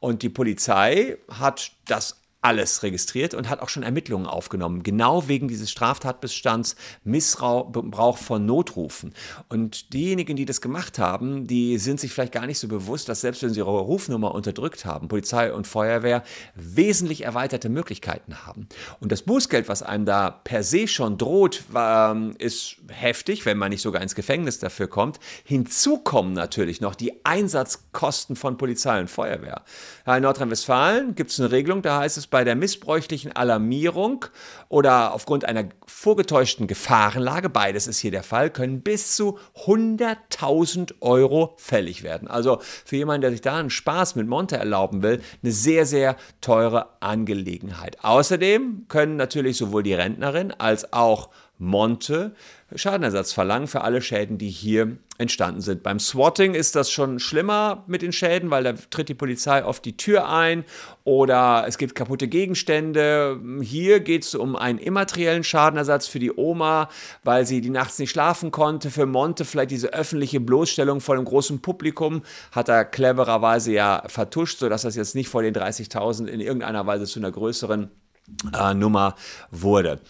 Und 0.00 0.22
die 0.22 0.28
Polizei 0.28 1.16
hat 1.28 1.72
das 1.86 2.23
alles 2.44 2.82
registriert 2.82 3.32
und 3.32 3.48
hat 3.48 3.60
auch 3.60 3.70
schon 3.70 3.82
Ermittlungen 3.82 4.26
aufgenommen, 4.26 4.82
genau 4.82 5.28
wegen 5.28 5.48
dieses 5.48 5.70
Straftatbestands 5.70 6.76
Missbrauch 7.02 8.18
von 8.18 8.44
Notrufen. 8.44 9.14
Und 9.48 9.94
diejenigen, 9.94 10.36
die 10.36 10.44
das 10.44 10.60
gemacht 10.60 10.98
haben, 10.98 11.46
die 11.46 11.78
sind 11.78 12.00
sich 12.00 12.12
vielleicht 12.12 12.32
gar 12.32 12.46
nicht 12.46 12.58
so 12.58 12.68
bewusst, 12.68 13.08
dass 13.08 13.22
selbst 13.22 13.42
wenn 13.42 13.50
sie 13.50 13.60
ihre 13.60 13.70
Rufnummer 13.70 14.34
unterdrückt 14.34 14.84
haben, 14.84 15.08
Polizei 15.08 15.54
und 15.54 15.66
Feuerwehr 15.66 16.22
wesentlich 16.54 17.24
erweiterte 17.24 17.70
Möglichkeiten 17.70 18.46
haben. 18.46 18.68
Und 19.00 19.10
das 19.10 19.22
Bußgeld, 19.22 19.68
was 19.68 19.82
einem 19.82 20.04
da 20.04 20.30
per 20.30 20.62
se 20.62 20.86
schon 20.86 21.16
droht, 21.16 21.64
ähm, 21.74 22.34
ist 22.38 22.76
heftig, 22.88 23.46
wenn 23.46 23.56
man 23.56 23.70
nicht 23.70 23.80
sogar 23.82 24.02
ins 24.02 24.14
Gefängnis 24.14 24.58
dafür 24.58 24.88
kommt. 24.88 25.18
Hinzu 25.44 25.96
kommen 25.96 26.34
natürlich 26.34 26.82
noch 26.82 26.94
die 26.94 27.24
Einsatzkosten 27.24 28.36
von 28.36 28.58
Polizei 28.58 29.00
und 29.00 29.08
Feuerwehr. 29.08 29.62
In 30.06 30.22
Nordrhein-Westfalen 30.22 31.14
gibt 31.14 31.30
es 31.30 31.40
eine 31.40 31.50
Regelung, 31.50 31.80
da 31.80 32.00
heißt 32.00 32.18
es 32.18 32.26
bei 32.34 32.42
der 32.42 32.56
missbräuchlichen 32.56 33.30
Alarmierung 33.30 34.24
oder 34.68 35.14
aufgrund 35.14 35.44
einer 35.44 35.66
vorgetäuschten 35.86 36.66
Gefahrenlage, 36.66 37.48
beides 37.48 37.86
ist 37.86 38.00
hier 38.00 38.10
der 38.10 38.24
Fall, 38.24 38.50
können 38.50 38.80
bis 38.80 39.14
zu 39.14 39.38
100.000 39.66 40.94
Euro 41.00 41.54
fällig 41.58 42.02
werden. 42.02 42.26
Also 42.26 42.58
für 42.84 42.96
jemanden, 42.96 43.20
der 43.20 43.30
sich 43.30 43.40
da 43.40 43.56
einen 43.56 43.70
Spaß 43.70 44.16
mit 44.16 44.26
Monte 44.26 44.56
erlauben 44.56 45.04
will, 45.04 45.22
eine 45.44 45.52
sehr, 45.52 45.86
sehr 45.86 46.16
teure 46.40 46.88
Angelegenheit. 46.98 47.98
Außerdem 48.02 48.86
können 48.88 49.14
natürlich 49.14 49.56
sowohl 49.56 49.84
die 49.84 49.94
Rentnerin 49.94 50.50
als 50.50 50.92
auch 50.92 51.30
Monte 51.58 52.34
Schadenersatz 52.74 53.32
verlangen 53.32 53.68
für 53.68 53.82
alle 53.82 54.02
Schäden, 54.02 54.38
die 54.38 54.50
hier 54.50 54.96
entstanden 55.18 55.60
sind. 55.60 55.82
Beim 55.82 56.00
Swatting 56.00 56.54
ist 56.54 56.74
das 56.74 56.90
schon 56.90 57.20
schlimmer 57.20 57.84
mit 57.86 58.02
den 58.02 58.12
Schäden, 58.12 58.50
weil 58.50 58.64
da 58.64 58.72
tritt 58.72 59.08
die 59.08 59.14
Polizei 59.14 59.64
auf 59.64 59.80
die 59.80 59.96
Tür 59.96 60.28
ein 60.28 60.64
oder 61.04 61.64
es 61.68 61.78
gibt 61.78 61.94
kaputte 61.94 62.26
Gegenstände. 62.26 63.40
Hier 63.62 64.00
geht 64.00 64.24
es 64.24 64.34
um 64.34 64.56
einen 64.56 64.78
immateriellen 64.78 65.44
Schadenersatz 65.44 66.06
für 66.06 66.18
die 66.18 66.32
Oma, 66.32 66.88
weil 67.22 67.46
sie 67.46 67.60
die 67.60 67.70
nachts 67.70 67.98
nicht 67.98 68.10
schlafen 68.10 68.50
konnte. 68.50 68.90
Für 68.90 69.06
Monte 69.06 69.44
vielleicht 69.44 69.70
diese 69.70 69.92
öffentliche 69.92 70.40
Bloßstellung 70.40 71.00
vor 71.00 71.16
dem 71.16 71.24
großen 71.24 71.62
Publikum 71.62 72.22
hat 72.50 72.68
er 72.68 72.84
clevererweise 72.84 73.72
ja 73.72 74.02
vertuscht, 74.06 74.58
sodass 74.58 74.82
das 74.82 74.96
jetzt 74.96 75.14
nicht 75.14 75.28
vor 75.28 75.42
den 75.42 75.54
30.000 75.54 76.26
in 76.26 76.40
irgendeiner 76.40 76.86
Weise 76.86 77.04
zu 77.04 77.20
einer 77.20 77.30
größeren 77.30 77.90
äh, 78.58 78.74
Nummer 78.74 79.14
wurde. 79.50 80.00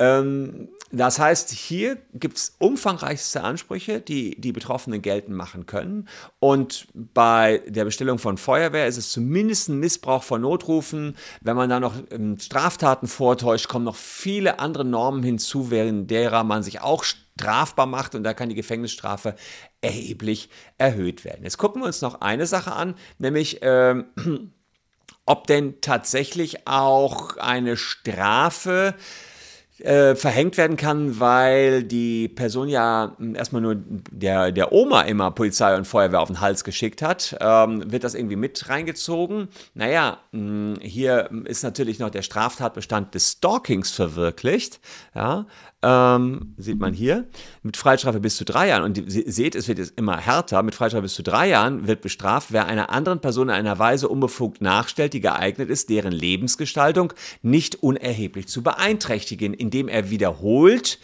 Ähm, 0.00 0.70
das 0.92 1.20
heißt, 1.20 1.50
hier 1.50 1.98
gibt 2.14 2.36
es 2.36 2.56
umfangreichste 2.58 3.44
Ansprüche, 3.44 4.00
die 4.00 4.40
die 4.40 4.50
Betroffenen 4.50 5.02
geltend 5.02 5.36
machen 5.36 5.66
können. 5.66 6.08
Und 6.40 6.88
bei 6.94 7.62
der 7.68 7.84
Bestellung 7.84 8.18
von 8.18 8.38
Feuerwehr 8.38 8.88
ist 8.88 8.96
es 8.96 9.12
zumindest 9.12 9.68
ein 9.68 9.78
Missbrauch 9.78 10.24
von 10.24 10.40
Notrufen. 10.40 11.16
Wenn 11.42 11.54
man 11.54 11.70
da 11.70 11.78
noch 11.78 11.94
ähm, 12.10 12.38
Straftaten 12.40 13.06
vortäuscht, 13.06 13.68
kommen 13.68 13.84
noch 13.84 13.94
viele 13.94 14.58
andere 14.58 14.84
Normen 14.84 15.22
hinzu, 15.22 15.70
während 15.70 16.10
derer 16.10 16.42
man 16.42 16.64
sich 16.64 16.80
auch 16.80 17.04
strafbar 17.04 17.86
macht 17.86 18.16
und 18.16 18.24
da 18.24 18.34
kann 18.34 18.48
die 18.48 18.56
Gefängnisstrafe 18.56 19.36
erheblich 19.82 20.48
erhöht 20.76 21.24
werden. 21.24 21.44
Jetzt 21.44 21.58
gucken 21.58 21.82
wir 21.82 21.86
uns 21.86 22.02
noch 22.02 22.20
eine 22.20 22.46
Sache 22.46 22.72
an, 22.72 22.94
nämlich 23.18 23.58
ähm, 23.62 24.06
ob 25.24 25.46
denn 25.46 25.80
tatsächlich 25.80 26.66
auch 26.66 27.36
eine 27.36 27.76
Strafe 27.76 28.94
äh, 28.96 29.29
verhängt 29.82 30.56
werden 30.56 30.76
kann, 30.76 31.20
weil 31.20 31.82
die 31.82 32.28
Person 32.28 32.68
ja 32.68 33.14
hm, 33.18 33.34
erstmal 33.34 33.62
nur 33.62 33.76
der, 33.76 34.52
der 34.52 34.72
Oma 34.72 35.02
immer 35.02 35.30
Polizei 35.30 35.76
und 35.76 35.86
Feuerwehr 35.86 36.20
auf 36.20 36.28
den 36.28 36.40
Hals 36.40 36.64
geschickt 36.64 37.02
hat, 37.02 37.36
ähm, 37.40 37.90
wird 37.90 38.04
das 38.04 38.14
irgendwie 38.14 38.36
mit 38.36 38.68
reingezogen. 38.68 39.48
Naja, 39.74 40.18
mh, 40.32 40.40
hm, 40.40 40.80
hier 40.80 41.30
ist 41.44 41.62
natürlich 41.62 41.98
noch 41.98 42.10
der 42.10 42.22
Straftatbestand 42.22 43.14
des 43.14 43.32
Stalkings 43.32 43.90
verwirklicht. 43.90 44.80
Ja, 45.14 45.46
ähm, 45.82 46.54
sieht 46.58 46.78
man 46.78 46.92
hier, 46.92 47.26
mit 47.62 47.76
Freistrafe 47.76 48.20
bis 48.20 48.36
zu 48.36 48.44
drei 48.44 48.68
Jahren. 48.68 48.82
Und 48.82 48.98
ihr 48.98 49.32
seht, 49.32 49.54
es 49.54 49.66
wird 49.66 49.78
jetzt 49.78 49.94
immer 49.96 50.18
härter. 50.18 50.62
Mit 50.62 50.74
Freistrafe 50.74 51.02
bis 51.02 51.14
zu 51.14 51.22
drei 51.22 51.48
Jahren 51.48 51.86
wird 51.86 52.02
bestraft, 52.02 52.48
wer 52.52 52.66
einer 52.66 52.90
anderen 52.90 53.20
Person 53.20 53.48
in 53.48 53.54
einer 53.54 53.78
Weise 53.78 54.08
unbefugt 54.08 54.60
nachstellt, 54.60 55.14
die 55.14 55.20
geeignet 55.20 55.70
ist, 55.70 55.88
deren 55.88 56.12
Lebensgestaltung 56.12 57.14
nicht 57.40 57.76
unerheblich 57.76 58.46
zu 58.48 58.62
beeinträchtigen, 58.62 59.54
indem 59.70 59.88
er 59.88 60.10
wiederholt 60.10 60.98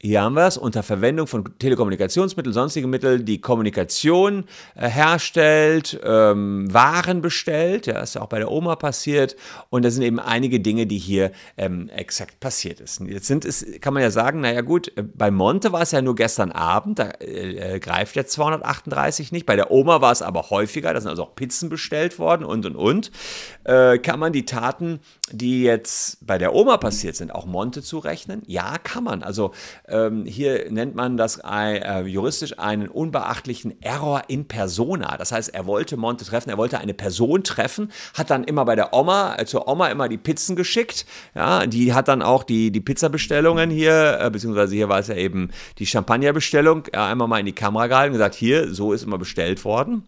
hier 0.00 0.22
haben 0.22 0.34
wir 0.34 0.46
es, 0.46 0.56
unter 0.56 0.84
Verwendung 0.84 1.26
von 1.26 1.58
Telekommunikationsmitteln, 1.58 2.52
sonstigen 2.52 2.88
Mitteln, 2.88 3.24
die 3.24 3.40
Kommunikation 3.40 4.44
äh, 4.76 4.88
herstellt, 4.88 5.98
ähm, 6.04 6.72
Waren 6.72 7.20
bestellt, 7.20 7.88
ja, 7.88 7.98
ist 7.98 8.14
ja 8.14 8.22
auch 8.22 8.28
bei 8.28 8.38
der 8.38 8.48
Oma 8.48 8.76
passiert 8.76 9.34
und 9.70 9.84
da 9.84 9.90
sind 9.90 10.02
eben 10.02 10.20
einige 10.20 10.60
Dinge, 10.60 10.86
die 10.86 10.98
hier 10.98 11.32
ähm, 11.56 11.88
exakt 11.88 12.38
passiert 12.38 12.78
ist. 12.78 13.00
Jetzt 13.00 13.26
sind 13.26 13.44
es, 13.44 13.66
kann 13.80 13.92
man 13.92 14.04
ja 14.04 14.12
sagen, 14.12 14.40
naja 14.40 14.60
gut, 14.60 14.96
äh, 14.96 15.02
bei 15.02 15.32
Monte 15.32 15.72
war 15.72 15.82
es 15.82 15.90
ja 15.90 16.00
nur 16.00 16.14
gestern 16.14 16.52
Abend, 16.52 17.00
da 17.00 17.08
äh, 17.20 17.74
äh 17.74 17.80
greift 17.80 18.14
jetzt 18.14 18.32
238 18.34 19.32
nicht, 19.32 19.46
bei 19.46 19.56
der 19.56 19.72
Oma 19.72 20.00
war 20.00 20.12
es 20.12 20.22
aber 20.22 20.50
häufiger, 20.50 20.94
da 20.94 21.00
sind 21.00 21.10
also 21.10 21.24
auch 21.24 21.34
Pizzen 21.34 21.70
bestellt 21.70 22.20
worden 22.20 22.44
und 22.44 22.64
und 22.66 22.76
und. 22.76 23.10
Äh, 23.64 23.98
kann 23.98 24.20
man 24.20 24.32
die 24.32 24.44
Taten, 24.44 25.00
die 25.32 25.64
jetzt 25.64 26.24
bei 26.24 26.38
der 26.38 26.54
Oma 26.54 26.76
passiert 26.76 27.16
sind, 27.16 27.34
auch 27.34 27.46
Monte 27.46 27.82
zurechnen? 27.82 28.42
Ja, 28.46 28.78
kann 28.78 29.02
man. 29.02 29.24
Also 29.24 29.52
ähm, 29.90 30.24
hier 30.24 30.70
nennt 30.70 30.94
man 30.94 31.16
das 31.16 31.40
äh, 31.44 32.02
juristisch 32.02 32.58
einen 32.58 32.88
unbeachtlichen 32.88 33.80
Error 33.82 34.22
in 34.28 34.46
persona. 34.46 35.16
Das 35.16 35.32
heißt, 35.32 35.54
er 35.54 35.66
wollte 35.66 35.96
Monte 35.96 36.24
treffen, 36.24 36.50
er 36.50 36.58
wollte 36.58 36.78
eine 36.78 36.94
Person 36.94 37.44
treffen, 37.44 37.90
hat 38.14 38.30
dann 38.30 38.44
immer 38.44 38.64
bei 38.64 38.76
der 38.76 38.92
Oma, 38.94 39.36
äh, 39.38 39.44
zur 39.44 39.68
Oma 39.68 39.88
immer 39.88 40.08
die 40.08 40.18
Pizzen 40.18 40.56
geschickt. 40.56 41.06
Ja, 41.34 41.66
die 41.66 41.94
hat 41.94 42.08
dann 42.08 42.22
auch 42.22 42.44
die, 42.44 42.70
die 42.70 42.80
Pizzabestellungen 42.80 43.70
hier, 43.70 44.18
äh, 44.20 44.30
beziehungsweise 44.30 44.74
hier 44.74 44.88
war 44.88 44.98
es 44.98 45.08
ja 45.08 45.14
eben 45.14 45.50
die 45.78 45.86
Champagnerbestellung, 45.86 46.86
äh, 46.92 46.98
einmal 46.98 47.28
mal 47.28 47.40
in 47.40 47.46
die 47.46 47.52
Kamera 47.52 47.86
gehalten 47.86 48.12
und 48.12 48.18
gesagt, 48.18 48.34
hier, 48.34 48.72
so 48.72 48.92
ist 48.92 49.02
immer 49.02 49.18
bestellt 49.18 49.64
worden 49.64 50.04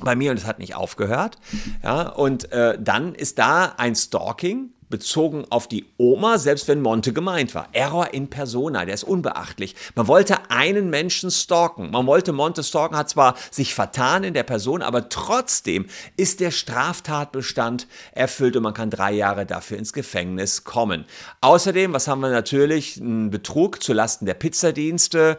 bei 0.00 0.16
mir 0.16 0.32
und 0.32 0.38
es 0.38 0.44
hat 0.44 0.58
nicht 0.58 0.74
aufgehört. 0.74 1.36
Ja, 1.82 2.08
und 2.08 2.50
äh, 2.52 2.76
dann 2.80 3.14
ist 3.14 3.38
da 3.38 3.74
ein 3.76 3.94
Stalking 3.94 4.70
bezogen 4.94 5.44
auf 5.50 5.66
die 5.66 5.86
Oma, 5.98 6.38
selbst 6.38 6.68
wenn 6.68 6.80
Monte 6.80 7.12
gemeint 7.12 7.52
war. 7.52 7.68
Error 7.72 8.14
in 8.14 8.30
persona, 8.30 8.84
der 8.84 8.94
ist 8.94 9.02
unbeachtlich. 9.02 9.74
Man 9.96 10.06
wollte 10.06 10.52
einen 10.52 10.88
Menschen 10.88 11.32
stalken. 11.32 11.90
Man 11.90 12.06
wollte 12.06 12.32
Monte 12.32 12.62
stalken, 12.62 12.96
hat 12.96 13.10
zwar 13.10 13.34
sich 13.50 13.74
vertan 13.74 14.22
in 14.22 14.34
der 14.34 14.44
Person, 14.44 14.82
aber 14.82 15.08
trotzdem 15.08 15.86
ist 16.16 16.38
der 16.38 16.52
Straftatbestand 16.52 17.88
erfüllt 18.12 18.54
und 18.54 18.62
man 18.62 18.72
kann 18.72 18.88
drei 18.88 19.10
Jahre 19.10 19.46
dafür 19.46 19.78
ins 19.78 19.92
Gefängnis 19.92 20.62
kommen. 20.62 21.06
Außerdem, 21.40 21.92
was 21.92 22.06
haben 22.06 22.20
wir 22.20 22.30
natürlich? 22.30 22.96
Ein 22.98 23.30
Betrug 23.30 23.82
zulasten 23.82 24.26
der 24.26 24.34
Pizzadienste. 24.34 25.38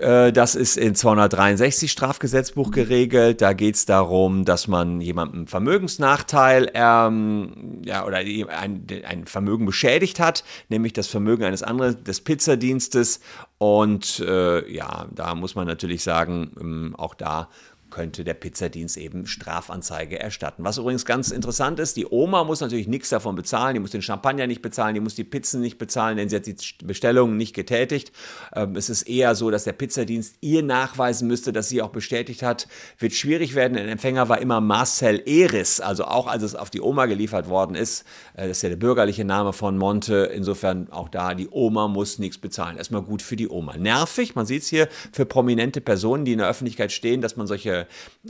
Äh, 0.00 0.32
das 0.32 0.54
ist 0.54 0.76
in 0.76 0.94
263 0.94 1.90
Strafgesetzbuch 1.90 2.70
geregelt. 2.70 3.42
Da 3.42 3.52
geht 3.52 3.74
es 3.74 3.86
darum, 3.86 4.44
dass 4.44 4.66
man 4.66 5.00
jemandem 5.00 5.46
Vermögensnachteil 5.46 6.70
ähm, 6.74 7.82
ja, 7.84 8.06
oder 8.06 8.18
ein, 8.18 8.86
ein, 9.06 9.26
Vermögen 9.26 9.66
beschädigt 9.66 10.18
hat, 10.18 10.44
nämlich 10.68 10.94
das 10.94 11.06
Vermögen 11.06 11.44
eines 11.44 11.62
anderen, 11.62 12.02
des 12.04 12.22
Pizzadienstes. 12.22 13.20
Und 13.58 14.20
äh, 14.20 14.72
ja, 14.72 15.06
da 15.10 15.34
muss 15.34 15.54
man 15.54 15.66
natürlich 15.66 16.02
sagen, 16.02 16.52
ähm, 16.58 16.94
auch 16.96 17.14
da 17.14 17.50
könnte 17.90 18.24
der 18.24 18.34
Pizzadienst 18.34 18.96
eben 18.96 19.26
Strafanzeige 19.26 20.18
erstatten. 20.18 20.64
Was 20.64 20.78
übrigens 20.78 21.04
ganz 21.04 21.30
interessant 21.30 21.78
ist, 21.78 21.96
die 21.96 22.06
Oma 22.06 22.44
muss 22.44 22.60
natürlich 22.60 22.88
nichts 22.88 23.08
davon 23.08 23.34
bezahlen, 23.34 23.74
die 23.74 23.80
muss 23.80 23.90
den 23.90 24.02
Champagner 24.02 24.46
nicht 24.46 24.62
bezahlen, 24.62 24.94
die 24.94 25.00
muss 25.00 25.14
die 25.14 25.24
Pizzen 25.24 25.60
nicht 25.60 25.78
bezahlen, 25.78 26.16
denn 26.16 26.28
sie 26.28 26.36
hat 26.36 26.46
die 26.46 26.56
Bestellungen 26.84 27.36
nicht 27.36 27.54
getätigt. 27.54 28.12
Ähm, 28.54 28.76
es 28.76 28.88
ist 28.88 29.02
eher 29.02 29.34
so, 29.34 29.50
dass 29.50 29.64
der 29.64 29.72
Pizzadienst 29.72 30.36
ihr 30.40 30.62
nachweisen 30.62 31.28
müsste, 31.28 31.52
dass 31.52 31.68
sie 31.68 31.82
auch 31.82 31.90
bestätigt 31.90 32.42
hat. 32.42 32.68
Wird 32.98 33.12
schwierig 33.12 33.54
werden, 33.54 33.74
der 33.74 33.88
Empfänger 33.88 34.28
war 34.28 34.40
immer 34.40 34.60
Marcel 34.60 35.22
Eris, 35.26 35.80
also 35.80 36.04
auch 36.04 36.26
als 36.26 36.42
es 36.42 36.54
auf 36.54 36.70
die 36.70 36.80
Oma 36.80 37.06
geliefert 37.06 37.48
worden 37.48 37.74
ist. 37.74 38.04
Äh, 38.34 38.48
das 38.48 38.58
ist 38.58 38.62
ja 38.62 38.68
der 38.68 38.76
bürgerliche 38.76 39.24
Name 39.24 39.52
von 39.52 39.76
Monte. 39.76 40.30
Insofern 40.34 40.90
auch 40.90 41.08
da, 41.08 41.34
die 41.34 41.48
Oma 41.50 41.88
muss 41.88 42.18
nichts 42.18 42.38
bezahlen. 42.38 42.76
Erstmal 42.76 43.02
gut 43.02 43.22
für 43.22 43.36
die 43.36 43.48
Oma. 43.48 43.76
Nervig, 43.76 44.34
man 44.34 44.46
sieht 44.46 44.62
es 44.62 44.68
hier, 44.68 44.88
für 45.12 45.26
prominente 45.26 45.80
Personen, 45.80 46.24
die 46.24 46.32
in 46.32 46.38
der 46.38 46.48
Öffentlichkeit 46.48 46.92
stehen, 46.92 47.20
dass 47.20 47.36
man 47.36 47.46
solche 47.46 47.79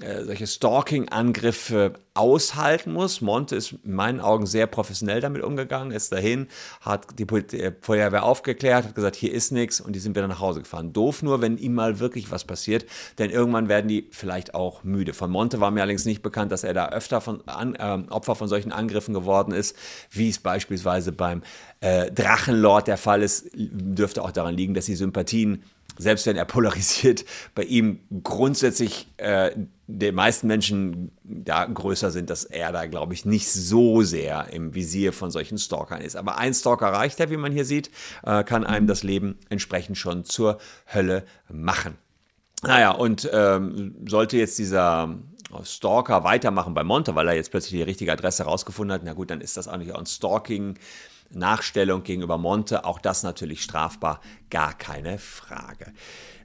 äh, 0.00 0.24
solche 0.24 0.46
Stalking-Angriffe 0.46 1.94
aushalten 2.14 2.92
muss. 2.92 3.20
Monte 3.20 3.56
ist 3.56 3.72
in 3.84 3.94
meinen 3.94 4.20
Augen 4.20 4.46
sehr 4.46 4.66
professionell 4.66 5.20
damit 5.20 5.42
umgegangen, 5.42 5.92
ist 5.92 6.12
dahin, 6.12 6.48
hat 6.80 7.18
die 7.18 7.24
äh, 7.56 7.72
Feuerwehr 7.80 8.24
aufgeklärt, 8.24 8.84
hat 8.84 8.94
gesagt, 8.94 9.16
hier 9.16 9.32
ist 9.32 9.52
nichts 9.52 9.80
und 9.80 9.94
die 9.94 10.00
sind 10.00 10.16
wieder 10.16 10.28
nach 10.28 10.40
Hause 10.40 10.60
gefahren. 10.60 10.92
Doof 10.92 11.22
nur, 11.22 11.40
wenn 11.40 11.56
ihm 11.56 11.74
mal 11.74 11.98
wirklich 12.00 12.30
was 12.30 12.44
passiert, 12.44 12.84
denn 13.18 13.30
irgendwann 13.30 13.68
werden 13.68 13.88
die 13.88 14.08
vielleicht 14.10 14.54
auch 14.54 14.84
müde. 14.84 15.12
Von 15.14 15.30
Monte 15.30 15.60
war 15.60 15.70
mir 15.70 15.82
allerdings 15.82 16.04
nicht 16.04 16.22
bekannt, 16.22 16.52
dass 16.52 16.64
er 16.64 16.74
da 16.74 16.88
öfter 16.90 17.20
von, 17.20 17.46
an, 17.46 17.74
äh, 17.74 18.10
Opfer 18.10 18.34
von 18.34 18.48
solchen 18.48 18.72
Angriffen 18.72 19.14
geworden 19.14 19.52
ist, 19.52 19.76
wie 20.10 20.28
es 20.28 20.38
beispielsweise 20.38 21.12
beim 21.12 21.42
äh, 21.80 22.10
Drachenlord 22.10 22.88
der 22.88 22.98
Fall 22.98 23.22
ist, 23.22 23.50
dürfte 23.54 24.22
auch 24.22 24.32
daran 24.32 24.54
liegen, 24.54 24.74
dass 24.74 24.86
die 24.86 24.96
Sympathien 24.96 25.62
selbst 25.98 26.26
wenn 26.26 26.36
er 26.36 26.44
polarisiert, 26.44 27.24
bei 27.54 27.62
ihm 27.64 28.00
grundsätzlich 28.22 29.08
äh, 29.16 29.50
den 29.86 30.14
meisten 30.14 30.46
Menschen 30.46 31.10
da 31.24 31.64
größer 31.66 32.10
sind, 32.10 32.30
dass 32.30 32.44
er 32.44 32.72
da, 32.72 32.86
glaube 32.86 33.14
ich, 33.14 33.24
nicht 33.24 33.50
so 33.50 34.02
sehr 34.02 34.48
im 34.52 34.74
Visier 34.74 35.12
von 35.12 35.30
solchen 35.30 35.58
Stalkern 35.58 36.00
ist. 36.00 36.16
Aber 36.16 36.38
ein 36.38 36.54
Stalker 36.54 36.92
reicht 36.92 37.18
ja, 37.18 37.30
wie 37.30 37.36
man 37.36 37.52
hier 37.52 37.64
sieht, 37.64 37.90
äh, 38.22 38.44
kann 38.44 38.64
einem 38.64 38.86
das 38.86 39.02
Leben 39.02 39.38
entsprechend 39.48 39.98
schon 39.98 40.24
zur 40.24 40.58
Hölle 40.92 41.24
machen. 41.48 41.96
Naja, 42.62 42.90
und 42.90 43.28
ähm, 43.32 43.96
sollte 44.06 44.36
jetzt 44.36 44.58
dieser 44.58 45.16
Stalker 45.64 46.24
weitermachen 46.24 46.74
bei 46.74 46.84
Monte, 46.84 47.14
weil 47.14 47.28
er 47.28 47.34
jetzt 47.34 47.50
plötzlich 47.50 47.72
die 47.72 47.82
richtige 47.82 48.12
Adresse 48.12 48.44
rausgefunden 48.44 48.94
hat, 48.94 49.02
na 49.04 49.14
gut, 49.14 49.30
dann 49.30 49.40
ist 49.40 49.56
das 49.56 49.66
eigentlich 49.66 49.94
auch 49.94 49.98
ein 49.98 50.06
Stalking 50.06 50.78
Nachstellung 51.30 52.02
gegenüber 52.02 52.38
Monte, 52.38 52.84
auch 52.84 52.98
das 52.98 53.22
natürlich 53.22 53.62
strafbar, 53.62 54.20
gar 54.50 54.74
keine 54.76 55.18
Frage. 55.18 55.92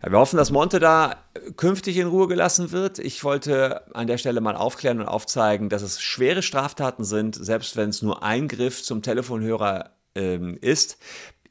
Ja, 0.04 0.12
wir 0.12 0.20
hoffen, 0.20 0.38
dass 0.38 0.52
Monte 0.52 0.80
da 0.80 1.16
künftig 1.58 1.98
in 1.98 2.08
Ruhe 2.08 2.28
gelassen 2.28 2.72
wird. 2.72 3.00
Ich 3.00 3.24
wollte 3.24 3.94
an 3.96 4.08
der 4.08 4.18
Stelle 4.18 4.42
mal 4.42 4.56
aufklären 4.56 5.00
und 5.00 5.08
aufzeigen, 5.08 5.70
dass 5.70 5.82
es 5.82 6.02
schwere 6.02 6.42
Straftaten 6.42 7.04
sind, 7.04 7.36
selbst 7.36 7.76
wenn 7.76 7.90
es 7.90 8.02
nur 8.02 8.24
ein 8.24 8.48
Griff 8.48 8.84
zum 8.84 9.02
Telefonhörer 9.02 9.96
ähm, 10.14 10.58
ist. 10.62 10.98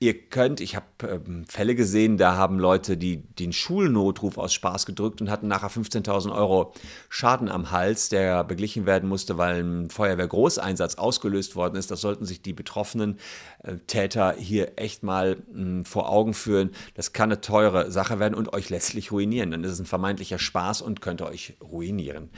Ihr 0.04 0.28
könnt, 0.28 0.60
ich 0.60 0.76
habe 0.76 0.84
ähm, 1.08 1.46
Fälle 1.46 1.74
gesehen, 1.74 2.18
da 2.18 2.36
haben 2.36 2.58
Leute 2.58 2.98
die, 2.98 3.22
den 3.22 3.54
Schulnotruf 3.54 4.36
aus 4.36 4.52
Spaß 4.52 4.84
gedrückt 4.84 5.22
und 5.22 5.30
hatten 5.30 5.48
nachher 5.48 5.70
15.000 5.70 6.30
Euro 6.30 6.74
Schaden 7.08 7.48
am 7.48 7.70
Hals, 7.70 8.10
der 8.10 8.44
beglichen 8.44 8.84
werden 8.84 9.08
musste, 9.08 9.38
weil 9.38 9.62
ein 9.62 9.88
Feuerwehrgroßeinsatz 9.88 10.96
ausgelöst 10.96 11.56
worden 11.56 11.76
ist. 11.76 11.90
Das 11.90 12.02
sollten 12.02 12.26
sich 12.26 12.42
die 12.42 12.52
betroffenen 12.52 13.18
äh, 13.62 13.76
Täter 13.86 14.34
hier 14.36 14.72
echt 14.76 15.04
mal 15.04 15.38
mh, 15.50 15.84
vor 15.86 16.10
Augen 16.10 16.34
führen. 16.34 16.72
Das 16.92 17.14
kann 17.14 17.32
eine 17.32 17.40
teure 17.40 17.90
Sache 17.90 18.18
werden 18.18 18.34
und 18.34 18.52
euch 18.52 18.68
letztlich 18.68 19.10
ruinieren. 19.10 19.52
Dann 19.52 19.64
ist 19.64 19.72
es 19.72 19.80
ein 19.80 19.86
vermeintlicher 19.86 20.38
Spaß 20.38 20.82
und 20.82 21.00
könnte 21.00 21.24
euch 21.24 21.54
ruinieren. 21.62 22.28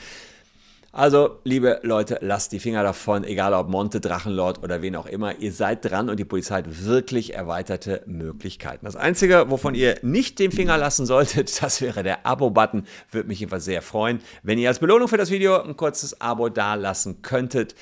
Also, 0.96 1.40
liebe 1.44 1.78
Leute, 1.82 2.20
lasst 2.22 2.52
die 2.52 2.58
Finger 2.58 2.82
davon, 2.82 3.22
egal 3.22 3.52
ob 3.52 3.68
Monte, 3.68 4.00
Drachenlord 4.00 4.62
oder 4.62 4.80
wen 4.80 4.96
auch 4.96 5.04
immer. 5.04 5.38
Ihr 5.38 5.52
seid 5.52 5.84
dran 5.84 6.08
und 6.08 6.18
die 6.18 6.24
Polizei 6.24 6.56
hat 6.56 6.86
wirklich 6.86 7.34
erweiterte 7.34 8.02
Möglichkeiten. 8.06 8.86
Das 8.86 8.96
Einzige, 8.96 9.50
wovon 9.50 9.74
ihr 9.74 9.98
nicht 10.00 10.38
den 10.38 10.52
Finger 10.52 10.78
lassen 10.78 11.04
solltet, 11.04 11.62
das 11.62 11.82
wäre 11.82 12.02
der 12.02 12.24
Abo-Button. 12.24 12.86
Würde 13.10 13.28
mich 13.28 13.40
jedenfalls 13.40 13.66
sehr 13.66 13.82
freuen, 13.82 14.22
wenn 14.42 14.58
ihr 14.58 14.70
als 14.70 14.78
Belohnung 14.78 15.06
für 15.06 15.18
das 15.18 15.30
Video 15.30 15.60
ein 15.60 15.76
kurzes 15.76 16.18
Abo 16.22 16.48
dalassen 16.48 17.20
könntet. 17.20 17.74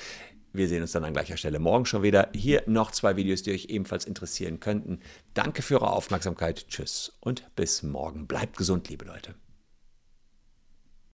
Wir 0.51 0.67
sehen 0.67 0.81
uns 0.81 0.91
dann 0.91 1.05
an 1.05 1.13
gleicher 1.13 1.37
Stelle 1.37 1.59
morgen 1.59 1.85
schon 1.85 2.03
wieder. 2.03 2.27
Hier 2.35 2.63
noch 2.65 2.91
zwei 2.91 3.15
Videos, 3.15 3.43
die 3.43 3.53
euch 3.53 3.67
ebenfalls 3.69 4.03
interessieren 4.03 4.59
könnten. 4.59 4.99
Danke 5.33 5.61
für 5.61 5.75
eure 5.75 5.93
Aufmerksamkeit. 5.93 6.67
Tschüss 6.67 7.13
und 7.21 7.45
bis 7.55 7.81
morgen. 7.81 8.27
Bleibt 8.27 8.57
gesund, 8.57 8.89
liebe 8.89 9.05
Leute. 9.05 9.35